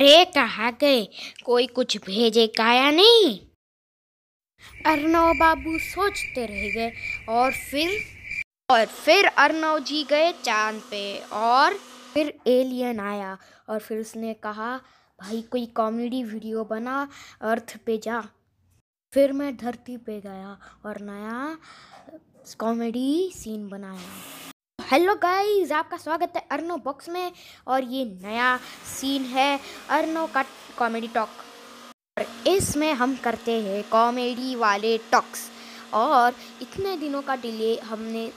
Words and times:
अरे 0.00 0.24
कहाँ 0.24 0.70
गए? 0.80 1.04
कोई 1.44 1.66
कुछ 1.66 1.96
भेजे 1.96 2.46
काया 2.46 2.90
नहीं? 2.90 3.38
अर्नव 4.86 5.32
बाबू 5.34 5.78
सोचते 5.78 6.46
रह 6.46 6.62
गए 6.74 6.92
और 7.28 7.52
फिर 7.52 7.90
और 8.70 8.86
फिर 8.86 9.26
अर्नव 9.26 9.78
जी 9.78 10.02
गए 10.04 10.32
चाँद 10.32 10.80
पे 10.90 11.02
और 11.32 11.74
फिर 12.14 12.32
एलियन 12.46 13.00
आया 13.00 13.38
और 13.68 13.78
फिर 13.78 13.98
उसने 13.98 14.34
कहा, 14.34 14.76
भाई 15.20 15.42
कोई 15.42 15.66
कॉमेडी 15.66 16.22
वीडियो 16.24 16.64
बना, 16.64 17.08
अर्थ 17.42 17.76
पे 17.86 17.98
जा। 17.98 18.20
फिर 19.12 19.32
मैं 19.32 19.56
धरती 19.56 19.96
पे 19.96 20.20
गया 20.20 20.58
और 20.86 21.00
नया 21.00 21.58
कॉमेडी 22.58 23.30
सीन 23.34 23.68
बनाया। 23.68 24.10
हेलो 24.90 25.14
गाइस 25.22 25.72
आपका 25.72 25.96
स्वागत 25.96 26.32
है 26.36 26.42
अर्नो 26.52 26.76
बॉक्स 26.84 27.08
में 27.08 27.32
और 27.74 27.84
ये 27.92 28.04
नया 28.22 28.56
सीन 28.92 29.24
है 29.34 29.48
अर्नो 29.96 30.26
का 30.34 30.42
कॉमेडी 30.78 31.08
टॉक 31.14 31.28
और 32.18 32.24
इसमें 32.48 32.92
हम 33.02 33.14
करते 33.24 33.52
हैं 33.62 33.82
कॉमेडी 33.90 34.54
वाले 34.62 34.96
टॉक्स 35.12 35.48
और 36.02 36.34
इतने 36.62 36.96
दिनों 36.96 37.22
का 37.22 37.36
डिले 37.44 37.74
हमने 37.84 38.26
अ, 38.26 38.30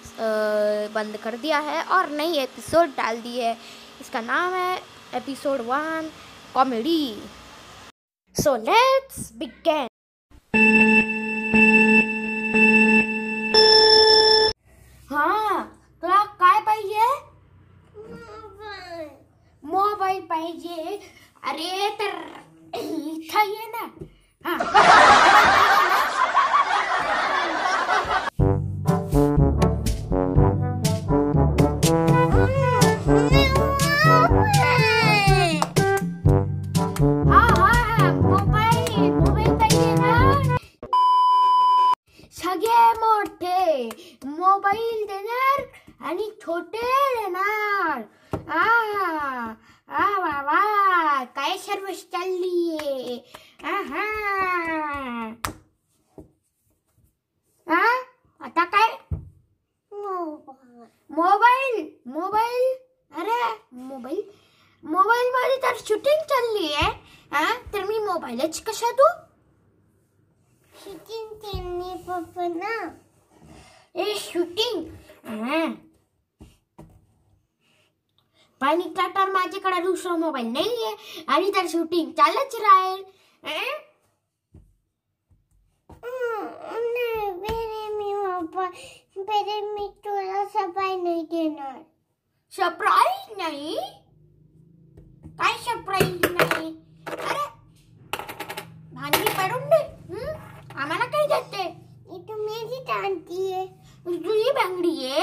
बंद 0.96 1.18
कर 1.24 1.38
दिया 1.38 1.60
है 1.70 1.84
और 1.98 2.10
नई 2.18 2.38
एपिसोड 2.44 2.96
डाल 2.98 3.22
दी 3.22 3.38
है। 3.40 3.58
इसका 4.02 4.22
नाम 4.22 4.54
है 4.54 4.76
episode 5.16 5.62
one 5.68 6.10
comedy 6.54 6.99
so 8.35 8.55
let's 8.70 9.32
begin 9.38 9.88
हाँ 15.12 15.63
तुला 16.04 16.24
काय 16.40 16.60
पाहिजे 16.66 17.08
मोबाईल 20.13 20.26
पाहिजे? 20.30 20.99
अरे 21.49 21.90
तर 21.99 22.13
इथं 22.77 23.44
ये 23.49 23.66
ना. 23.74 23.85
सगळे 42.38 42.91
मोठे. 42.99 43.90
छोटे 46.41 46.82
देणार. 47.16 48.01
आ 48.49 49.54
आ 49.94 50.05
वा 50.20 50.41
वा 50.41 51.24
काय 51.36 51.58
सर्व 51.58 51.90
चालली 52.12 53.18
आहा. 53.72 54.05
आ? 57.68 57.82
आता 58.41 58.63
काय? 58.76 58.98
Mobile 61.18 61.85
mobile? 62.13 62.74
अरे 63.20 63.41
मोबाईल? 63.90 64.22
मोबाईल 64.84 65.31
मध्ये 65.35 65.58
तर 65.63 65.78
शूटिंग 65.88 66.24
चालली 66.30 66.74
आहे 66.74 66.91
हा 67.34 67.53
तर 67.74 67.84
मी 67.88 68.00
मोबाईलच 68.06 68.62
कशा 68.68 68.91
तू? 69.00 69.07
शूटिंग 70.84 71.34
त्यांनी 71.41 71.94
पप्पा 72.07 72.47
ना. 72.47 72.75
ए 73.96 74.13
शूटिंग 74.19 74.84
पाणी 78.64 78.84
तर 78.97 79.30
माझ्याकडे 79.31 79.80
दुसरा 79.81 80.16
मोबाईल 80.18 80.46
नाहीये 80.47 80.96
आणि 81.28 81.52
तर 81.56 81.68
शूटिंग 81.68 82.12
चालच 82.12 82.56
राहील 82.56 83.03
मी 89.66 89.88
तुला 90.06 90.44
सफ़ाई 90.46 90.96
नाही 90.96 91.22
देणार 91.23 91.81
सरप्राईज 92.53 93.38
नाही? 93.38 93.75
काय 95.40 95.57
सरप्राईज 95.57 96.25
नाही 96.31 96.68
अरे 97.07 97.46
भांडी 98.94 99.29
पडून 99.29 99.69
दे 99.69 99.81
हं? 100.09 100.34
आम्हाला 100.75 101.06
काय 101.06 101.28
देते 101.28 101.63
ही 102.12 102.22
तुम्ही 102.28 102.81
आणती 102.94 103.52
आहे 103.53 103.66
तुझी 104.06 104.52
बांगडी 104.52 104.96
आहे 105.06 105.22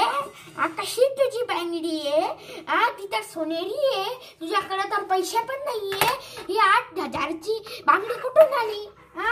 आ, 0.57 0.67
कशी 0.67 1.07
तुझी 1.17 1.43
बांगडी 1.45 1.99
आहे 2.07 2.61
आ 2.67 2.89
ती 2.89 3.07
तर 3.11 3.21
सोनेरी 3.41 3.87
आहे 3.95 4.13
तुझ्याकडे 4.39 4.83
तर 4.89 5.03
पैसे 5.09 5.39
पण 5.49 5.59
नाहीये 5.65 6.09
ही। 6.49 6.57
आठ 6.63 6.99
हजारची 6.99 7.57
बांगडी 7.87 8.19
कुठून 8.21 8.53
आली 8.59 8.85
हा? 9.15 9.31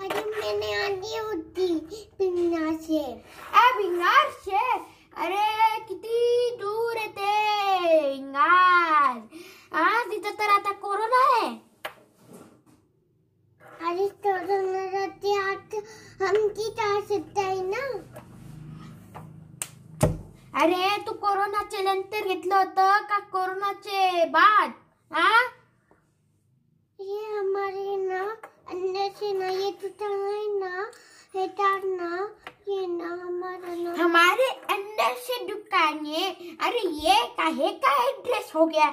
अरे 0.00 0.24
मैंने 0.30 0.72
आली 0.84 1.18
होती 1.18 1.66
पिन्ना 2.18 2.72
से 2.86 3.02
ए 3.02 3.70
भिंगार 3.76 4.30
शे 4.44 4.64
अरे 5.24 5.78
किती 5.88 6.56
दूर 6.60 6.96
आहे 6.96 7.06
ते 7.18 8.10
भिंगार 8.10 9.18
हा 9.74 10.04
तिथं 10.10 10.38
तर 10.38 10.50
आता 10.54 10.72
कोरोना 10.82 11.22
आहे 11.30 11.48
अरे 13.90 14.08
कोरोना 14.26 15.06
ते 15.22 15.38
आत 15.40 15.74
आमची 16.30 16.70
त्रास 16.70 17.10
होत 17.12 17.38
आहे 17.44 17.60
ना 17.62 17.86
अरे 20.54 20.86
तू 20.98 20.99
नंतर 21.90 22.26
घेतलं 22.28 22.54
होतं 22.54 23.06
का 23.10 23.18
कोरोनाचे 23.32 24.24
बाद 24.34 24.72
हा 25.10 25.30
ये 26.98 27.24
हमारे 27.38 27.96
ना 28.06 28.20
अंदर 28.74 29.08
से 29.18 29.32
ना 29.38 29.48
ये 29.48 29.70
टूटा 29.82 30.08
है 30.12 30.42
ना 30.58 30.84
ये 31.36 31.46
तार 31.60 31.80
ना 31.84 32.10
ये 32.68 32.86
ना 32.86 33.08
हमारा 33.24 33.74
ना 33.74 33.94
हमारे 34.02 34.48
अंदर 34.76 35.14
से 35.26 35.38
दुकाने 35.46 36.26
अरे 36.68 36.86
ये 37.06 37.16
काहे 37.40 37.72
का 37.84 37.94
एड्रेस 38.04 38.52
हो 38.54 38.66
गया? 38.66 38.92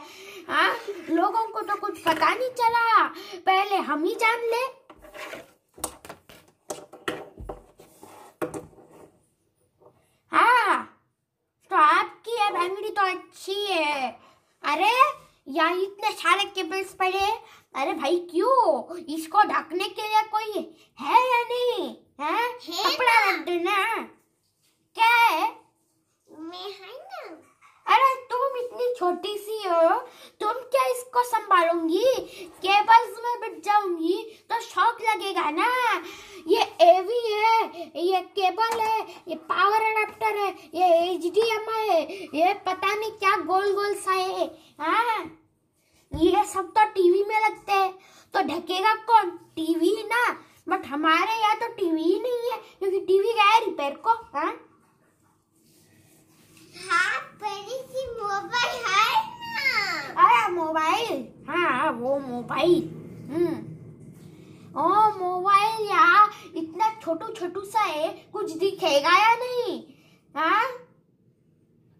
हाँ 0.50 0.70
लोगों 1.10 1.48
को 1.54 1.62
तो 1.70 1.76
कुछ 1.82 2.02
पता 2.08 2.34
नहीं 2.34 2.50
चला। 2.62 3.08
पहले 3.48 3.78
हम 3.92 4.04
ही 4.06 4.16
जान 4.26 4.50
ले 4.54 4.66
हाँ 10.32 10.84
तो 11.72 11.76
आपकी 11.76 12.32
ये 12.42 12.50
बांगड़ी 12.54 12.90
तो 12.90 12.97
अच्छी 13.08 13.66
है। 13.66 14.10
अरे 14.64 14.92
यहाँ 15.48 15.76
इतने 15.82 16.12
सारे 16.12 16.44
केबल्स 16.56 16.94
पड़े 16.94 17.28
अरे 17.76 17.94
भाई 17.94 18.18
क्यों? 18.32 18.98
इसको 19.16 19.42
ढकने 19.44 19.88
के 19.90 20.08
लिए 20.08 20.22
कोई 20.32 20.52
है 21.00 21.20
या 21.28 21.44
नहीं? 21.44 21.88
है? 22.20 22.34
है 22.34 22.84
कपड़ा 22.84 23.30
रख 23.30 23.46
देना। 23.46 23.76
क्या 24.98 25.14
है? 25.16 25.50
मैं 26.28 26.72
है 26.72 26.94
ना। 26.94 27.36
अरे 27.86 28.14
तुम 28.32 28.58
इतनी 28.58 28.94
छोटी 28.98 29.38
सी 29.38 29.58
हो। 29.68 29.98
तुम 30.42 30.54
क्या 30.72 30.86
इसको 30.92 31.24
संभालूँगी? 31.24 32.04
केबल्स 32.66 33.20
में 33.24 33.40
बिट 33.42 33.64
जाऊँगी 33.66 34.24
तो 34.50 34.60
शौक 34.62 35.02
लगेगा 35.02 35.50
ना। 35.52 35.72
एवी 36.90 37.20
है 37.34 38.02
ये 38.04 38.20
केबल 38.38 38.80
है 38.82 39.00
ये 39.28 39.36
पावर 39.50 39.86
अडेप्टर 39.86 40.38
है 40.38 40.50
ये 40.76 40.88
एच 41.14 41.26
डी 41.34 41.42
एम 41.56 41.70
आई 41.76 41.88
है 41.90 42.02
ये 42.36 42.54
पता 42.66 42.94
नहीं 42.94 43.12
क्या 43.14 43.36
गोल 43.46 43.74
गोल 43.74 43.94
सा 43.98 44.12
है 44.12 44.46
हाँ। 44.80 45.24
ये 46.12 46.44
सब 46.46 46.72
तो 46.78 46.86
टीवी 46.92 47.24
में 47.24 47.40
लगते 47.42 47.72
हैं 47.72 47.92
तो 48.34 48.42
ढकेगा 48.48 48.94
कौन? 49.08 49.30
टीवी 49.56 49.92
ना 50.06 50.22
बट 50.70 50.86
हमारे 50.86 51.40
यहाँ 51.42 51.56
तो 51.56 51.68
टीवी 51.76 52.04
ही 52.04 52.20
नहीं 52.22 52.52
है 52.52 52.58
क्योंकि 52.80 53.00
टीवी 53.02 53.34
गया 53.34 53.46
है 53.46 53.66
रिपेयर 53.66 53.94
को 54.06 54.14
हाँ। 54.34 54.52
हाँ 56.76 57.14
मोबाइल 58.18 58.76
है 58.88 59.16
ना। 59.54 60.24
अरे 60.24 60.52
मोबाइल 60.54 61.26
हाँ 61.50 61.92
वो 61.92 62.18
मोबाइल 62.20 62.84
हम्म। 63.32 63.56
ओ 64.78 64.88
मोबाइल 65.20 65.86
यार 65.88 66.30
इतना 66.78 66.90
छोटू 67.02 67.28
छोटू 67.34 67.62
सा 67.66 67.82
है, 67.82 68.10
कुछ 68.34 68.52
दिखेगा 68.54 69.12
या 69.12 69.34
नहीं? 69.36 69.78
हाँ? 70.36 70.68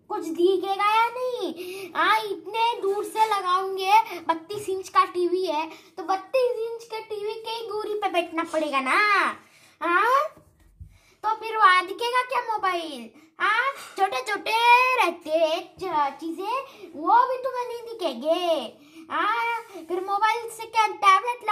कुछ 0.10 0.26
दिखेगा 0.28 0.90
या 0.96 1.08
नहीं? 1.08 1.90
हाँ 1.96 2.18
इतने 2.24 2.66
दूर 2.82 3.04
से 3.06 3.26
लगाऊँगे, 3.28 3.94
बत्तीस 4.28 4.70
इंच 4.70 4.90
का 4.90 5.06
टीवी 5.14 5.46
है 5.46 5.66
तो 5.98 6.04
बत्तीस 6.04 6.60
इंच 6.68 6.84
के 6.94 7.00
टीवी 7.06 7.34
के 7.48 7.68
दूरी 7.70 7.94
पे 8.02 8.10
बैठना 8.12 8.44
पड़ेगा 8.54 8.80
ना? 8.82 9.00
हाँ? 9.82 10.28
तो 11.24 11.36
फिर 11.36 11.58
वहाँ 11.58 11.86
दिखेगा 11.88 12.24
क्या 12.30 12.42
मोबाइल? 12.52 13.10
हाँ 13.40 13.74
छोटे 13.98 14.22
छोटे 14.28 14.52
रहते 15.02 15.36
चीज़ें, 16.20 16.92
वो 16.96 17.16
भी 17.28 17.38
तुम्हें 17.44 17.68
नहीं 17.68 17.82
दिखेंगे। 17.88 18.86
हाँ 19.12 19.62
फिर 19.88 20.00
मोबाइल 20.06 20.50
से 20.52 20.66
क्या 20.68 20.86
टैबलेट 21.04 21.47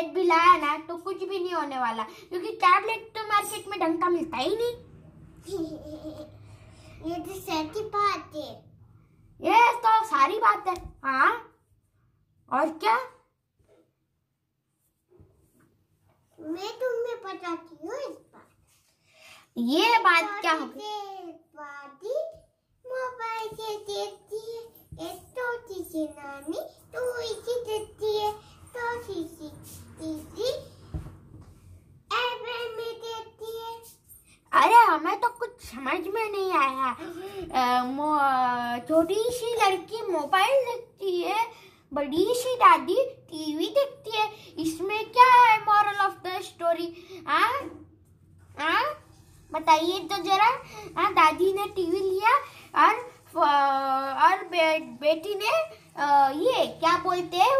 टैबलेट 0.00 0.14
भी 0.14 0.22
लाया 0.24 0.56
ना 0.56 0.76
तो 0.88 0.96
कुछ 0.96 1.22
भी 1.28 1.38
नहीं 1.38 1.52
होने 1.54 1.78
वाला 1.78 2.02
क्योंकि 2.02 2.52
टैबलेट 2.62 3.10
तो 3.16 3.26
मार्केट 3.28 3.68
में 3.68 3.78
ढंग 3.80 4.00
का 4.00 4.08
मिलता 4.08 4.36
ही 4.36 4.56
नहीं। 4.56 4.74
ये 7.10 7.18
तो 7.18 7.34
सच्ची 7.34 7.82
बात 7.88 8.34
है। 8.36 8.48
ये 9.40 9.72
तो 9.84 9.92
सारी 10.06 10.38
बात 10.38 10.68
है। 10.68 10.74
हाँ? 11.04 11.30
और 12.50 12.68
क्या? 12.78 12.96
मैं 16.38 16.70
तुम्हें 16.80 17.16
बताती 17.24 17.76
हूँ 17.82 17.98
इस 18.00 18.16
बात। 18.34 18.48
ये 19.56 19.98
बात 19.98 20.40
क्या 20.40 20.52
हो 20.52 20.66
गई? 20.66 20.98
मोबाइल 22.84 23.48
से 23.56 23.76
देखती 23.86 24.38
है 24.46 25.08
एक 25.08 25.20
तो 25.36 25.56
तीसरी 25.68 26.04
नानी 26.04 26.60
तो 26.94 27.02
इसी 27.22 27.54
देखती 27.66 28.16
है 28.18 28.30
तो 28.74 28.96
तीसरी 29.06 29.48
तीसरी 30.00 30.50
एवं 32.18 32.76
में 32.76 32.92
देखती 33.04 33.56
है 33.58 33.72
अरे 34.52 34.79
हमें 34.90 35.16
तो 35.20 35.28
कुछ 35.40 35.50
समझ 35.64 36.00
में 36.14 36.30
नहीं 36.30 36.52
आया। 36.58 36.92
छोटी 38.88 39.22
सी 39.32 39.54
लड़की 39.56 40.02
मोबाइल 40.12 40.64
देखती 40.66 41.20
है 41.20 41.46
बड़ी 41.92 42.26
सी 42.36 42.54
दादी 42.56 42.96
टीवी 43.30 43.66
देखती 43.78 44.16
है। 44.16 44.28
इसमें 44.64 45.04
क्या 45.12 45.32
है 45.34 45.58
मॉरल 45.64 46.00
ऑफ़ 46.06 46.14
द 46.26 46.40
स्टोरी 46.42 46.86
बताइए 49.50 49.98
तो 50.10 50.22
जरा। 50.24 50.50
हाँ 50.96 51.12
दादी 51.14 51.52
ने 51.52 51.66
टीवी 51.76 52.00
लिया 52.00 52.34
और 52.84 53.08
और 53.36 54.44
बे, 54.44 54.78
बेटी 55.00 55.34
ने 55.34 55.50
अ, 55.96 56.30
ये 56.36 56.66
क्या 56.80 56.96
बोलते 57.04 57.36
हैं? 57.36 57.59